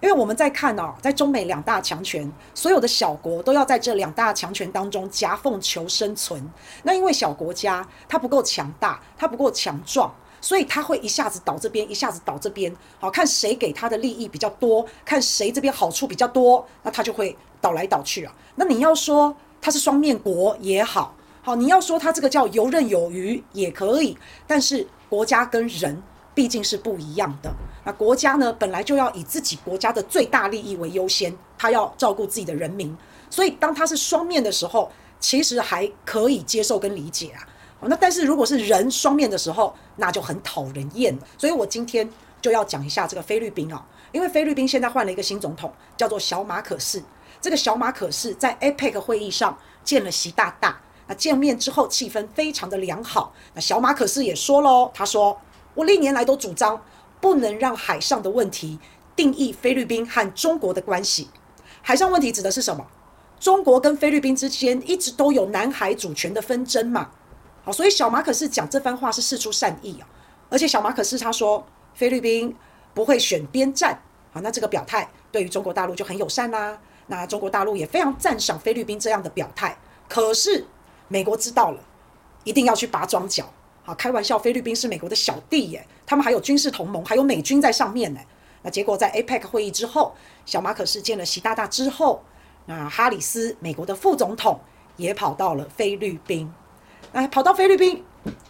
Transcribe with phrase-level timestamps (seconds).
[0.00, 6.40] 因为我们在看哦，在中美两大强权，所有的小国都要在这两大强权当中夹缝求生存。
[6.84, 12.72] 那因为小国家它不够强大，它不够强壮，所以它会一下子倒这边，一下子倒这边。
[13.00, 18.32] 好，看谁给他的利益比较多，看谁这边好处比较多，那它就会倒来倒去啊。
[18.54, 26.00] 那你要说它是双面国也好，好，你要说它这个叫游刃有余也可以，但是国家跟人。
[26.34, 27.52] 毕竟是不一样的。
[27.92, 32.96] 国家呢，本来就要以自己国家的最大利益为优先，他要照顾自己的人民。
[33.30, 37.46] 所以，当他是双面的时候，其实还可以接受跟理解啊。
[37.82, 41.16] 那但是如果是人双面的时候，那就很讨人厌。
[41.36, 42.08] 所以我今天
[42.40, 47.02] 就要讲一下这个菲律宾啊，因为菲律宾现在换了一个新总统，叫做小马可仕。
[47.40, 53.32] 这个小马可仕在 APEC 会议上见了习大大，那见面之后气氛非常的良好。
[53.54, 55.38] 那小马可仕也说喽，他说。
[55.74, 56.82] 我历年来都主张，
[57.20, 58.78] 不能让海上的问题
[59.16, 61.28] 定义菲律宾和中国的关系。
[61.82, 62.86] 海上问题指的是什么？
[63.40, 67.10] 中国跟菲律宾之间一直都有南海主权的纷争嘛。
[67.64, 70.08] 好，所以小马可是讲这番话是事出善意啊。
[70.50, 72.54] 而且小马可是他说，菲律宾
[72.94, 74.00] 不会选边站。
[74.32, 76.78] 好，那这个表态对于中国大陆就很友善啦。
[77.06, 79.78] 那中国大陆也非常赞赏菲律宾这样的表态。
[80.08, 80.66] 可是
[81.08, 81.80] 美国知道了，
[82.44, 83.48] 一定要去拔桩脚。
[83.88, 88.20] 啊，开玩笑，菲律宾是美国的小弟耶，他们还有军事同盟，还有美军在上面呢。
[88.60, 92.22] 那结果在 APEC 会议之后，小马可是见了习大大之后，
[92.66, 94.60] 那哈里斯美国的副总统
[94.98, 96.52] 也跑到了菲律宾。
[97.12, 98.04] 那跑到菲律宾，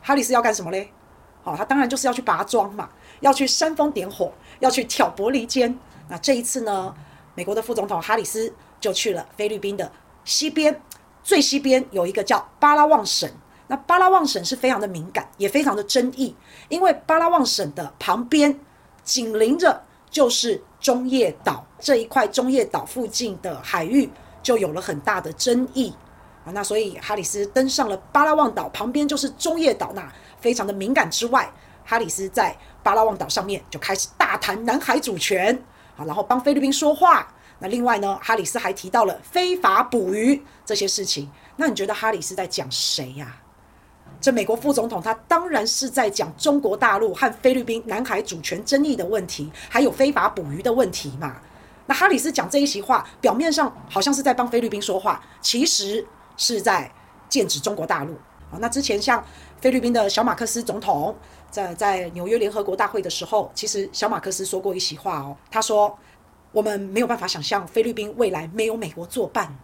[0.00, 0.92] 哈里斯要干什么嘞？
[1.42, 5.76] 好，他当然就是要去拔桩嘛，要去煽风点火，要去挑拨离间。
[6.08, 6.94] 那这一次呢，
[7.34, 9.90] 美国的副总统哈里斯就去了菲律宾的
[10.24, 10.80] 西边，
[11.24, 13.28] 最西边有一个叫巴拉望省。
[13.74, 16.32] 那巴拉望省是非常的敏感，也非常的争议，
[16.68, 18.56] 因为巴拉望省的旁边
[19.02, 24.08] 紧邻着就是中业岛这一块，中业岛附近的海域
[24.44, 25.92] 就有了很大的争议
[26.44, 26.52] 啊。
[26.52, 30.08] 那所以哈里斯登上了巴拉望岛旁边就是中业岛，那
[30.40, 31.52] 非常的敏感之外，
[31.84, 35.52] 哈里斯在巴拉望岛上面就开始大谈南海主权
[35.96, 37.26] 啊，然后帮菲律宾说话。
[37.58, 41.28] 那另外呢，哈里斯还提到了非法捕鱼这些事情。
[41.56, 43.40] 那你觉得哈里斯在讲谁呀？
[44.24, 51.36] 这美国副总统他当然是在讲中国大陆和菲律宾南海主权争议的问题，还有非法捕鱼的问题嘛。
[51.84, 56.02] 那哈里斯讲这一席话，表面上好像是在帮菲律宾说话，其实
[56.38, 56.90] 是在
[57.28, 58.14] 剑指中国大陆。
[58.50, 59.22] 啊，那之前像
[59.60, 61.14] 菲律宾的小马克思总统
[61.50, 65.94] 在在纽约联合国大会的时候，其实小马克思说过一席话哦，他说
[66.50, 69.54] 我们没有办法想象菲律宾未来没有美国作伴。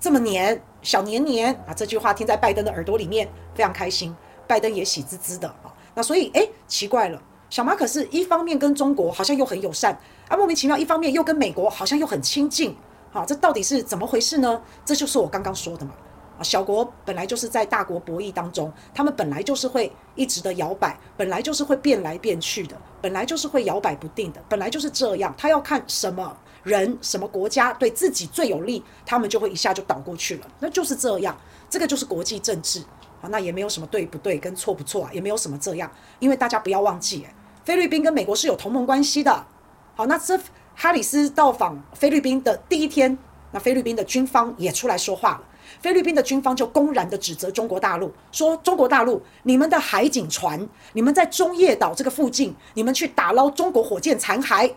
[0.00, 1.74] 这么黏，小黏黏啊！
[1.74, 4.14] 这句话听在拜登的耳朵里面非常开心，
[4.46, 5.74] 拜登也喜滋滋的啊。
[5.94, 7.20] 那所以，哎，奇怪了，
[7.50, 9.98] 小马可是一方面跟中国好像又很友善，
[10.28, 12.76] 啊，莫名其妙，一方面又跟美国好像又很亲近，
[13.10, 14.62] 好，这到底是怎么回事呢？
[14.84, 15.92] 这就是我刚刚说的嘛。
[16.38, 25.34] 啊，小国本来就是在大国博弈当中，他们本来就是会一直的摇摆，本来就是会变来变去的，本来就是会摇摆不定的，本来就是这样。
[25.36, 30.46] 他要看什么人、什么国家对自己最有利，他们就会一下就倒过去了。
[30.60, 31.36] 那就是这样，
[31.70, 32.80] 这个就是国际政治
[33.20, 33.28] 啊。
[33.30, 37.26] 那也没有什么对不对跟错不错啊，也没有什么这样，因为大家不要忘记，
[37.64, 39.46] 菲律宾跟美国是有同盟关系的。
[39.94, 40.38] 好，那这
[40.74, 43.16] 哈里斯到访菲律宾的第一天，
[43.52, 45.44] 那菲律宾的军方也出来说话了。
[45.80, 54.72] 菲律宾的军方就公然的指责中国大陆，说中国大陆，你们的海警船，你们在中业岛这个附近，你们去打捞中国火箭残骸，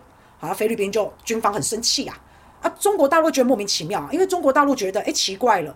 [0.48, 2.20] 好，菲律宾就军方很生气啊，
[2.62, 5.72] 啊，中国大陆觉得莫名其妙啊，因为中国大陆觉得，哎，奇怪了，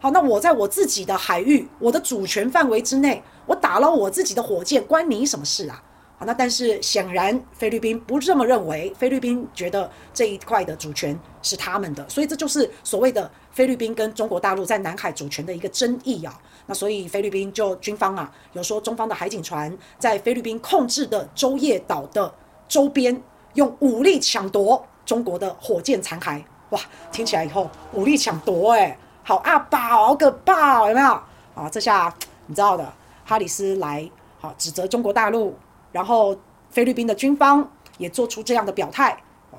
[0.00, 5.80] 好，那我在我自己的海域，我的主权范围之内，我打捞我自己的火箭，关你什么事啊？
[6.18, 16.36] 好，那但是显然菲律宾不这么认为，菲律宾觉得这一块的主权是他们的，所以这就是所谓的菲律宾跟中国大陆在南海主权的一个争议啊。
[16.66, 22.34] 那所以菲律宾就军方啊，有说中方的海警船在菲律宾控制的洲叶岛的
[22.66, 23.22] 周边
[23.54, 26.80] 用武力抢夺中国的火箭残骸，哇，
[27.10, 31.08] 听起来以后武力抢夺，哎，好阿宝个宝，有没有？
[31.54, 32.14] 啊，这下
[32.46, 32.92] 你知道的，
[33.24, 34.08] 哈里斯来
[34.38, 35.56] 好指责中国大陆。
[35.90, 36.36] 然后
[36.70, 37.66] 菲律宾的军方
[37.96, 39.16] 也做出这样的表态，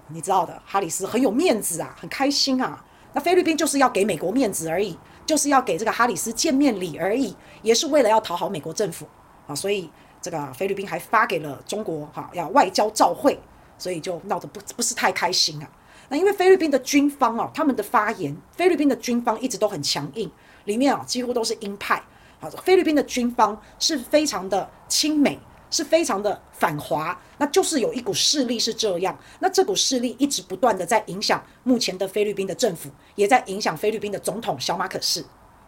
[0.09, 2.85] 你知道的，哈里斯很有面子啊，很开心啊。
[3.13, 4.95] 那菲律宾就是要给美国面子而已，
[5.25, 9.07] 就是要给这个哈里斯见面礼而已，也是为了要讨好美国政府
[9.47, 9.55] 啊。
[9.55, 9.89] 所以
[10.21, 13.39] 这个菲律宾还发给了中国哈，要外交照会，
[13.79, 15.67] 所以就闹得不不是太开心啊。
[16.09, 20.29] 那因为菲律宾的军方啊，他们的发言，菲律宾的军方一直都很强硬，
[20.65, 22.03] 里面啊几乎都是鹰派
[22.39, 22.47] 好。
[22.49, 25.39] 菲律宾的军方是非常的亲美。
[25.71, 29.15] 是非常的反华，那就是有一股势力是这样。
[29.37, 35.23] 那这股势力一直不断的在影响目前的菲律宾的政府，也在影响菲律宾的总统小马可仕。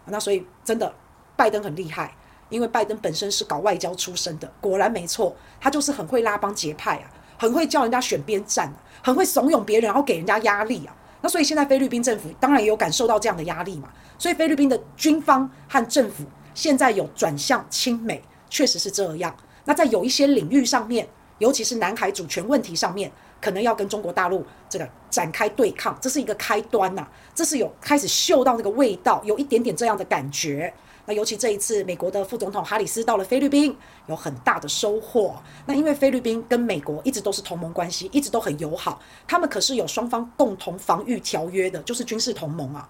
[0.05, 0.91] 那所以真的，
[1.35, 2.17] 拜登很厉害，
[2.49, 7.05] 因为拜登本身是搞外交出身的，果然没错，他就是很会拉帮结派啊，
[7.41, 8.71] 很会叫人家选边站，
[9.01, 10.95] 很会怂恿别人，然后给人家压力啊。
[11.21, 13.89] 那所以现在菲律宾政府当然也有感受到这样的压力嘛，
[14.19, 16.23] 所以菲律宾的军方和政府
[16.53, 19.35] 现在有转向亲美，确实是这样。
[19.65, 21.09] 那在有一些领域上面，
[21.39, 23.11] 尤其是南海主权问题上面，
[23.41, 30.73] 可能要跟中国大陆这个展开对抗，这是一个开端呐、这是有开始嗅到那个味道，有一点点这样的感觉。
[31.07, 35.35] 那尤其这一次，美国的副总统哈里斯到了菲律宾，有很大的收获。
[35.65, 42.87] 那因为菲律宾跟美国一直都是同盟关系，一直都很友好，他们可是有双方共同防御条约的，就是军事同盟啊。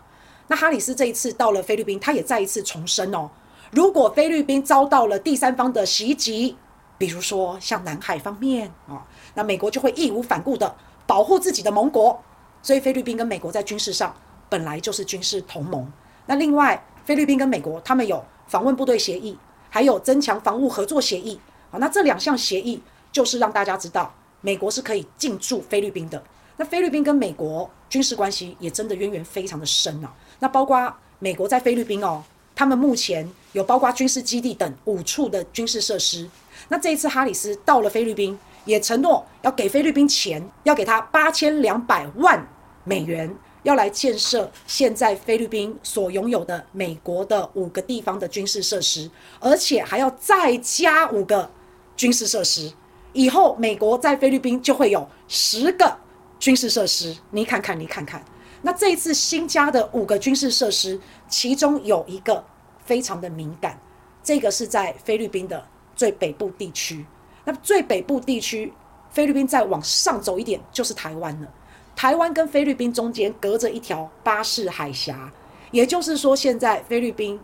[0.47, 3.29] 那哈里斯这一次到了菲律宾，他也再一次重申哦。
[3.71, 6.57] 如果菲律宾遭到了第三方的袭击，
[7.01, 9.03] 比如说像南海方面啊，
[9.33, 10.75] 那美国就会义无反顾地
[11.07, 12.21] 保护自己的盟国。
[12.61, 14.15] 所以菲律宾跟美国在军事上
[14.47, 15.91] 本来就是军事同盟。
[16.27, 19.35] 那另外，菲律宾跟美国他们有访问部队协议，
[19.67, 21.41] 还有增强防务合作协议。
[21.71, 22.79] 好，那这两项协议
[23.11, 26.23] 就是让大家知道，美国是可以进驻菲律宾的。
[26.57, 30.13] 那菲律宾跟美国军事关系也真的渊源非常的深啊。
[30.37, 32.23] 那包括美国在菲律宾哦。
[32.61, 36.29] 他们目前有包括军事基地等五处的军事设施。
[36.67, 42.47] 那这一次哈里斯到了菲律宾，也承诺要给菲律宾钱，要给他八千两百万
[42.83, 49.09] 美元，要来建设现在菲律宾所拥有的美国的五个地方的军事设施，
[49.39, 51.49] 而且还要再加五个
[51.97, 52.71] 军事设施。
[53.13, 55.97] 以后美国在菲律宾就会有十个
[56.37, 57.17] 军事设施。
[57.31, 58.23] 你看看，你看看。
[58.61, 62.43] 那这一次新加的五个军事设施，其中有一个
[62.85, 63.79] 非常的敏感，
[64.23, 65.65] 这个是在菲律宾的
[65.95, 67.05] 最北部地区。
[67.43, 68.71] 那最北部地区，
[69.09, 71.51] 菲律宾再往上走一点就是台湾了。
[71.95, 75.31] 台湾跟菲律宾中间隔着一条巴士海峡，
[75.71, 77.39] 也就是说，现在菲律宾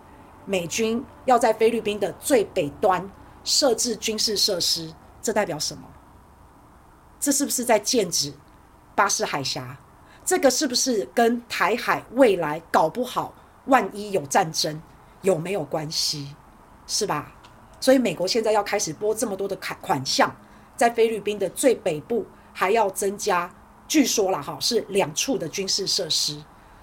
[0.46, 3.10] 美军要在菲律宾的最北端
[3.44, 5.84] 设置军事设施，这代表什么？
[7.19, 8.31] 这是不是在剑指
[8.94, 9.78] 巴士海峡？
[10.27, 13.33] 这个是不是跟台海未来搞不好，
[13.68, 14.81] 万一有战争，
[15.21, 16.35] 有没有关系？
[16.85, 17.33] 是吧？
[17.79, 20.29] 所以美国现在要开始拨这么多的款款项，
[20.75, 23.50] 在菲律宾的最北部还要增加，
[23.88, 26.38] 据说啦哈，是两处的军事设施。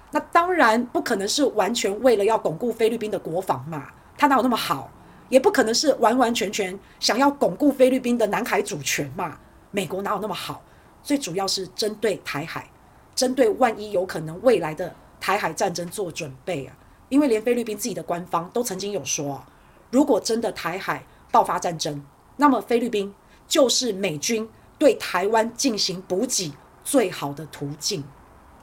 [0.09, 4.89] 那当然不可能是完全为了要巩固菲律宾的国防嘛，它哪有那么好？
[5.29, 9.37] 也不可能是完完全全想要巩固菲律宾的南海主权嘛，
[9.69, 10.63] 美国哪有那么好？
[11.03, 12.67] 最主要是针对台海。
[13.15, 16.77] 针对万一有可能未来的台海战争做准备啊，
[17.09, 19.47] 因为连菲律宾自己的官方都曾经有说，啊
[19.91, 22.03] 如果真的台海爆发战争，
[22.35, 23.13] 那么菲律宾
[23.47, 26.51] 就是美军对台湾进行补给
[26.83, 28.03] 最好的途径。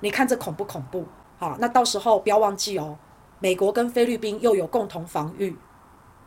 [0.01, 1.07] 你看这恐不恐怖？
[1.39, 2.99] 好，那到时候不要忘记哦，
[3.39, 5.57] 美国跟菲律宾又有共同防御，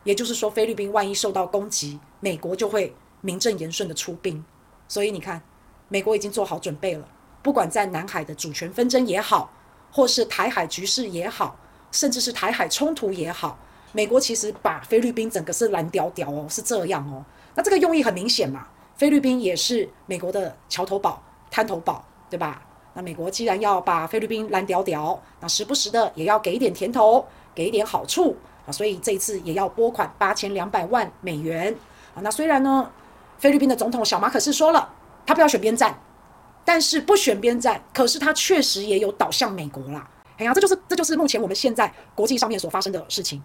[0.02, 4.44] 也就是说菲律宾万一受到攻击，美国就会名正言顺的出兵。
[4.88, 5.40] 所以你看，
[5.88, 7.06] 美国已经做好准备了。
[7.46, 9.48] 不管在南海的主权纷争也好，
[9.92, 11.56] 或是台海局势也好，
[11.92, 13.56] 甚至是台海冲突也好，
[13.92, 17.24] 美国其实把菲律宾整个是蓝屌屌哦，是这样哦。
[17.54, 18.66] 那这个用意很明显嘛，
[18.96, 22.60] 菲律宾也是美国的桥头堡、滩头堡，对吧？
[22.94, 27.24] 那美国既然要把菲律宾蓝屌屌，那时不时的也要给一点甜头，
[27.54, 28.36] 给一点好处
[28.66, 31.72] 啊，所以这一次也要拨款八千两百万美元
[32.12, 32.18] 啊。
[32.22, 32.90] 那虽然呢，
[33.38, 34.92] 菲律宾的总统小马可是说了，
[35.24, 35.96] 他不要选边站。
[36.66, 40.06] 但是不选边站，可是他确实也有倒向美国啦。
[40.36, 43.42] 哎呀，这就是这就是目前我们现在国际上面所发生的事情。